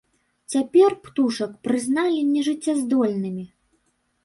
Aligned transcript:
Цяпер 0.53 0.95
птушак 1.07 1.51
прызналі 1.67 2.17
нежыццяздольнымі. 2.33 3.49